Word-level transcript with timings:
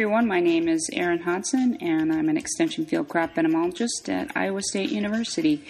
everyone. 0.00 0.26
My 0.26 0.40
name 0.40 0.66
is 0.66 0.88
Erin 0.94 1.20
Hodgson, 1.20 1.76
and 1.82 2.10
I'm 2.10 2.30
an 2.30 2.38
extension 2.38 2.86
field 2.86 3.10
crop 3.10 3.36
entomologist 3.36 4.08
at 4.08 4.34
Iowa 4.34 4.62
State 4.62 4.88
University. 4.88 5.62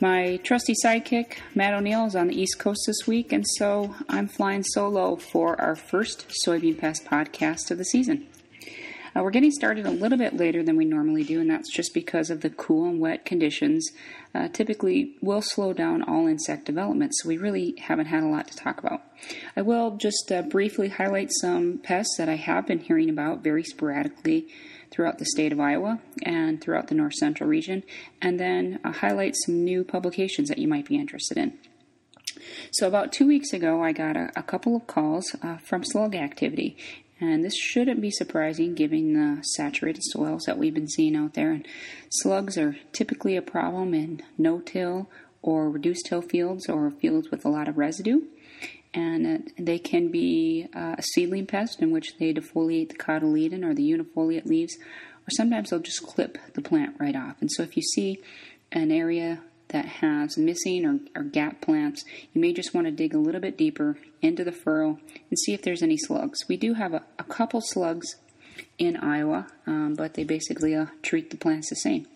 My 0.00 0.38
trusty 0.42 0.72
sidekick, 0.82 1.36
Matt 1.54 1.74
O'Neal, 1.74 2.06
is 2.06 2.16
on 2.16 2.28
the 2.28 2.40
East 2.40 2.58
Coast 2.58 2.80
this 2.86 3.06
week, 3.06 3.34
and 3.34 3.44
so 3.46 3.94
I'm 4.08 4.28
flying 4.28 4.62
solo 4.62 5.16
for 5.16 5.60
our 5.60 5.76
first 5.76 6.26
soybean 6.46 6.78
pest 6.78 7.04
podcast 7.04 7.70
of 7.70 7.76
the 7.76 7.84
season. 7.84 8.26
Uh, 9.16 9.22
we're 9.22 9.30
getting 9.30 9.50
started 9.50 9.86
a 9.86 9.90
little 9.90 10.18
bit 10.18 10.36
later 10.36 10.62
than 10.62 10.76
we 10.76 10.84
normally 10.84 11.24
do, 11.24 11.40
and 11.40 11.48
that's 11.48 11.72
just 11.72 11.94
because 11.94 12.28
of 12.28 12.42
the 12.42 12.50
cool 12.50 12.88
and 12.88 13.00
wet 13.00 13.24
conditions. 13.24 13.88
Uh, 14.34 14.48
typically, 14.48 15.16
will 15.22 15.40
slow 15.40 15.72
down 15.72 16.02
all 16.02 16.26
insect 16.26 16.66
development, 16.66 17.12
so 17.14 17.28
we 17.28 17.38
really 17.38 17.74
haven't 17.78 18.06
had 18.06 18.22
a 18.22 18.26
lot 18.26 18.46
to 18.46 18.56
talk 18.56 18.78
about. 18.78 19.02
I 19.56 19.62
will 19.62 19.96
just 19.96 20.30
uh, 20.30 20.42
briefly 20.42 20.88
highlight 20.88 21.30
some 21.40 21.78
pests 21.78 22.16
that 22.18 22.28
I 22.28 22.36
have 22.36 22.66
been 22.66 22.80
hearing 22.80 23.08
about 23.08 23.42
very 23.42 23.62
sporadically 23.62 24.48
throughout 24.90 25.18
the 25.18 25.24
state 25.24 25.52
of 25.52 25.60
Iowa 25.60 26.00
and 26.22 26.60
throughout 26.60 26.88
the 26.88 26.94
north 26.94 27.14
central 27.14 27.48
region, 27.48 27.84
and 28.20 28.38
then 28.38 28.80
uh, 28.84 28.92
highlight 28.92 29.34
some 29.46 29.64
new 29.64 29.82
publications 29.82 30.48
that 30.48 30.58
you 30.58 30.68
might 30.68 30.86
be 30.86 30.96
interested 30.96 31.38
in. 31.38 31.56
So, 32.70 32.86
about 32.86 33.12
two 33.12 33.26
weeks 33.26 33.54
ago, 33.54 33.82
I 33.82 33.92
got 33.92 34.16
a, 34.16 34.30
a 34.36 34.42
couple 34.42 34.76
of 34.76 34.86
calls 34.86 35.34
uh, 35.42 35.56
from 35.56 35.84
slug 35.84 36.14
activity, 36.14 36.76
and 37.18 37.44
this 37.44 37.56
shouldn't 37.56 38.00
be 38.00 38.10
surprising 38.10 38.74
given 38.74 39.14
the 39.14 39.42
saturated 39.42 40.02
soils 40.04 40.42
that 40.44 40.58
we've 40.58 40.74
been 40.74 40.88
seeing 40.88 41.16
out 41.16 41.34
there. 41.34 41.50
And 41.50 41.66
slugs 42.10 42.58
are 42.58 42.76
typically 42.92 43.36
a 43.36 43.42
problem 43.42 43.94
in 43.94 44.22
no 44.36 44.60
till 44.60 45.08
or 45.40 45.70
reduced 45.70 46.06
till 46.06 46.20
fields 46.20 46.68
or 46.68 46.90
fields 46.90 47.30
with 47.30 47.44
a 47.44 47.48
lot 47.48 47.68
of 47.68 47.78
residue. 47.78 48.22
And 48.92 49.26
uh, 49.26 49.50
they 49.58 49.78
can 49.78 50.10
be 50.10 50.68
uh, 50.74 50.96
a 50.98 51.02
seedling 51.02 51.46
pest 51.46 51.80
in 51.80 51.90
which 51.90 52.18
they 52.18 52.32
defoliate 52.34 52.90
the 52.90 52.96
cotyledon 52.96 53.64
or 53.64 53.74
the 53.74 53.90
unifoliate 53.90 54.46
leaves, 54.46 54.76
or 54.76 55.30
sometimes 55.30 55.70
they'll 55.70 55.80
just 55.80 56.06
clip 56.06 56.38
the 56.54 56.62
plant 56.62 56.96
right 56.98 57.16
off. 57.16 57.36
And 57.40 57.50
so 57.50 57.62
if 57.62 57.76
you 57.76 57.82
see 57.82 58.22
an 58.72 58.90
area 58.90 59.40
that 59.68 59.86
has 59.86 60.38
missing 60.38 60.84
or, 60.84 61.20
or 61.20 61.24
gap 61.24 61.60
plants, 61.60 62.04
you 62.32 62.40
may 62.40 62.52
just 62.52 62.74
want 62.74 62.86
to 62.86 62.90
dig 62.90 63.14
a 63.14 63.18
little 63.18 63.40
bit 63.40 63.58
deeper 63.58 63.98
into 64.22 64.44
the 64.44 64.52
furrow 64.52 64.98
and 65.30 65.38
see 65.38 65.52
if 65.52 65.62
there's 65.62 65.82
any 65.82 65.96
slugs. 65.96 66.48
We 66.48 66.56
do 66.56 66.74
have 66.74 66.94
a, 66.94 67.02
a 67.18 67.24
couple 67.24 67.60
slugs 67.60 68.16
in 68.78 68.96
Iowa, 68.96 69.48
um, 69.66 69.94
but 69.94 70.14
they 70.14 70.24
basically 70.24 70.74
uh, 70.74 70.86
treat 71.02 71.30
the 71.30 71.36
plants 71.36 71.70
the 71.70 71.76
same. 71.76 72.06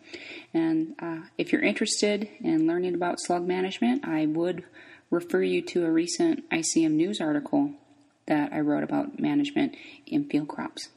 And 0.52 0.94
uh, 1.00 1.20
if 1.38 1.52
you're 1.52 1.62
interested 1.62 2.28
in 2.40 2.66
learning 2.66 2.94
about 2.94 3.20
slug 3.20 3.46
management, 3.46 4.06
I 4.06 4.26
would 4.26 4.64
refer 5.10 5.42
you 5.42 5.62
to 5.62 5.84
a 5.84 5.90
recent 5.90 6.48
ICM 6.50 6.92
news 6.92 7.20
article 7.20 7.72
that 8.26 8.52
I 8.52 8.60
wrote 8.60 8.84
about 8.84 9.18
management 9.18 9.76
in 10.06 10.24
field 10.24 10.48
crops. 10.48 10.88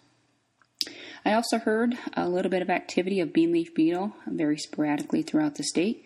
I 1.26 1.34
also 1.34 1.58
heard 1.58 1.98
a 2.14 2.28
little 2.28 2.52
bit 2.52 2.62
of 2.62 2.70
activity 2.70 3.20
of 3.22 3.32
bean 3.32 3.54
leaf 3.54 3.74
beetle 3.74 4.14
very 4.28 4.58
sporadically 4.58 5.22
throughout 5.22 5.56
the 5.56 5.64
state, 5.64 6.04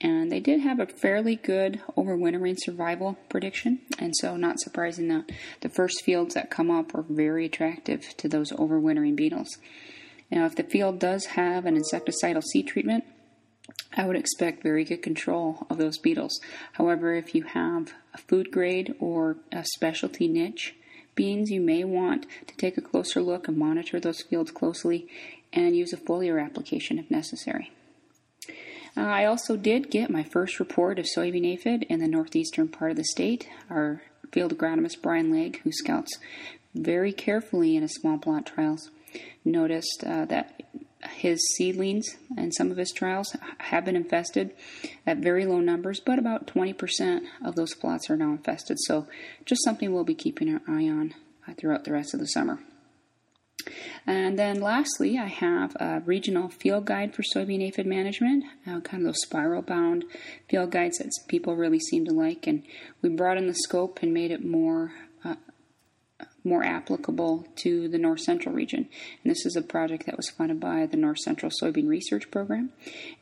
and 0.00 0.30
they 0.30 0.40
did 0.40 0.60
have 0.60 0.78
a 0.78 0.86
fairly 0.86 1.36
good 1.36 1.80
overwintering 1.96 2.56
survival 2.58 3.18
prediction. 3.28 3.80
And 3.98 4.14
so, 4.16 4.36
not 4.36 4.60
surprising 4.60 5.08
that 5.08 5.30
the 5.60 5.68
first 5.68 6.04
fields 6.04 6.34
that 6.34 6.50
come 6.50 6.70
up 6.70 6.94
are 6.94 7.04
very 7.08 7.46
attractive 7.46 8.16
to 8.18 8.28
those 8.28 8.52
overwintering 8.52 9.16
beetles. 9.16 9.58
Now, 10.30 10.44
if 10.46 10.54
the 10.54 10.62
field 10.62 10.98
does 11.00 11.26
have 11.26 11.66
an 11.66 11.76
insecticidal 11.76 12.42
seed 12.44 12.68
treatment, 12.68 13.04
I 13.96 14.06
would 14.06 14.16
expect 14.16 14.62
very 14.62 14.84
good 14.84 15.02
control 15.02 15.66
of 15.68 15.78
those 15.78 15.98
beetles. 15.98 16.38
However, 16.72 17.14
if 17.14 17.34
you 17.34 17.42
have 17.42 17.92
a 18.14 18.18
food 18.18 18.50
grade 18.50 18.94
or 19.00 19.38
a 19.50 19.64
specialty 19.64 20.28
niche 20.28 20.74
beans, 21.14 21.50
you 21.50 21.60
may 21.60 21.82
want 21.82 22.26
to 22.46 22.56
take 22.56 22.78
a 22.78 22.82
closer 22.82 23.20
look 23.20 23.48
and 23.48 23.56
monitor 23.56 23.98
those 23.98 24.22
fields 24.22 24.52
closely 24.52 25.08
and 25.52 25.74
use 25.74 25.92
a 25.92 25.96
foliar 25.96 26.42
application 26.42 26.98
if 26.98 27.10
necessary. 27.10 27.72
Uh, 28.98 29.02
I 29.02 29.26
also 29.26 29.56
did 29.56 29.92
get 29.92 30.10
my 30.10 30.24
first 30.24 30.58
report 30.58 30.98
of 30.98 31.06
soybean 31.06 31.46
aphid 31.46 31.84
in 31.84 32.00
the 32.00 32.08
northeastern 32.08 32.66
part 32.66 32.90
of 32.90 32.96
the 32.96 33.04
state. 33.04 33.48
Our 33.70 34.02
field 34.32 34.52
agronomist 34.58 35.02
Brian 35.02 35.30
Legg, 35.30 35.60
who 35.62 35.70
scouts 35.70 36.18
very 36.74 37.12
carefully 37.12 37.76
in 37.76 37.82
his 37.82 37.94
small 37.94 38.18
plot 38.18 38.46
trials, 38.46 38.90
noticed 39.44 40.02
uh, 40.04 40.24
that 40.24 40.64
his 41.10 41.38
seedlings 41.56 42.16
and 42.36 42.52
some 42.52 42.72
of 42.72 42.76
his 42.76 42.90
trials 42.90 43.36
have 43.58 43.84
been 43.84 43.94
infested 43.94 44.50
at 45.06 45.18
very 45.18 45.46
low 45.46 45.60
numbers, 45.60 46.00
but 46.00 46.18
about 46.18 46.48
20% 46.48 47.20
of 47.44 47.54
those 47.54 47.74
plots 47.74 48.10
are 48.10 48.16
now 48.16 48.32
infested. 48.32 48.78
So, 48.80 49.06
just 49.44 49.62
something 49.62 49.92
we'll 49.92 50.02
be 50.02 50.16
keeping 50.16 50.52
our 50.52 50.60
eye 50.66 50.88
on 50.88 51.14
uh, 51.46 51.52
throughout 51.56 51.84
the 51.84 51.92
rest 51.92 52.14
of 52.14 52.20
the 52.20 52.26
summer. 52.26 52.58
And 54.06 54.38
then 54.38 54.60
lastly, 54.60 55.18
I 55.18 55.26
have 55.26 55.76
a 55.76 56.02
regional 56.04 56.48
field 56.48 56.86
guide 56.86 57.14
for 57.14 57.22
soybean 57.22 57.62
aphid 57.66 57.86
management, 57.86 58.44
uh, 58.66 58.80
kind 58.80 59.02
of 59.02 59.08
those 59.08 59.22
spiral 59.22 59.62
bound 59.62 60.04
field 60.48 60.70
guides 60.70 60.98
that 60.98 61.10
people 61.28 61.56
really 61.56 61.80
seem 61.80 62.04
to 62.06 62.12
like. 62.12 62.46
And 62.46 62.62
we 63.02 63.10
brought 63.10 63.36
in 63.36 63.46
the 63.46 63.54
scope 63.54 63.98
and 64.02 64.14
made 64.14 64.30
it 64.30 64.44
more. 64.44 64.92
Uh, 65.24 65.34
more 66.44 66.64
applicable 66.64 67.46
to 67.56 67.88
the 67.88 67.98
North 67.98 68.20
Central 68.20 68.54
region. 68.54 68.88
And 69.22 69.30
this 69.30 69.44
is 69.44 69.56
a 69.56 69.62
project 69.62 70.06
that 70.06 70.16
was 70.16 70.30
funded 70.30 70.60
by 70.60 70.86
the 70.86 70.96
North 70.96 71.18
Central 71.18 71.50
Soybean 71.62 71.88
Research 71.88 72.30
Program. 72.30 72.70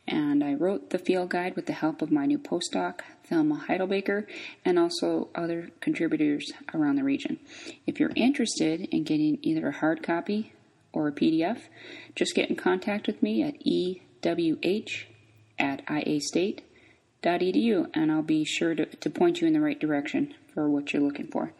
And 0.06 0.44
I 0.44 0.54
wrote 0.54 0.91
the 0.91 0.99
field 0.99 1.31
guide 1.31 1.56
with 1.56 1.66
the 1.66 1.72
help 1.72 2.03
of 2.03 2.12
my 2.12 2.26
new 2.26 2.38
postdoc, 2.38 3.00
Thelma 3.28 3.56
Heidel-Baker, 3.66 4.26
and 4.65 4.78
also 4.78 5.28
other 5.34 5.71
contributors 5.81 6.53
around 6.75 6.97
the 6.97 7.05
region. 7.05 7.38
If 7.87 7.99
you're 7.99 8.12
interested 8.15 8.82
in 8.82 9.05
getting 9.05 9.38
either 9.43 9.69
a 9.69 9.72
hard 9.72 10.03
copy 10.03 10.53
or 10.93 11.09
a 11.09 11.12
PDF, 11.12 11.62
just 12.15 12.34
get 12.34 12.50
in 12.50 12.56
contact 12.56 13.06
with 13.06 13.22
me 13.22 13.43
at 13.43 13.55
ewh 13.66 14.00
at 15.59 15.87
iastate.edu 15.87 16.65
and 17.94 18.12
I'll 18.12 18.22
be 18.22 18.44
sure 18.44 18.75
to, 18.75 18.87
to 18.87 19.10
point 19.10 19.41
you 19.41 19.47
in 19.47 19.53
the 19.53 19.60
right 19.60 19.78
direction 19.78 20.34
for 20.53 20.69
what 20.69 20.93
you're 20.93 21.03
looking 21.03 21.28
for. 21.28 21.53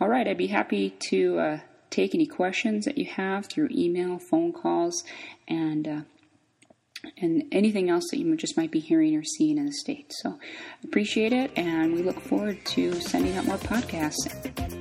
All 0.00 0.08
right, 0.08 0.26
I'd 0.26 0.38
be 0.38 0.48
happy 0.48 0.94
to 1.10 1.38
uh, 1.38 1.58
take 1.90 2.14
any 2.14 2.26
questions 2.26 2.84
that 2.84 2.98
you 2.98 3.06
have 3.06 3.46
through 3.46 3.68
email, 3.70 4.18
phone 4.18 4.52
calls, 4.52 5.04
and 5.48 5.86
uh, 5.86 6.00
and 7.18 7.44
anything 7.52 7.90
else 7.90 8.04
that 8.10 8.18
you 8.18 8.36
just 8.36 8.56
might 8.56 8.70
be 8.70 8.80
hearing 8.80 9.14
or 9.14 9.22
seeing 9.22 9.58
in 9.58 9.66
the 9.66 9.72
state. 9.72 10.12
So 10.22 10.38
appreciate 10.82 11.32
it, 11.32 11.50
and 11.56 11.92
we 11.92 12.02
look 12.02 12.20
forward 12.20 12.64
to 12.66 12.94
sending 12.94 13.36
out 13.36 13.44
more 13.44 13.58
podcasts. 13.58 14.73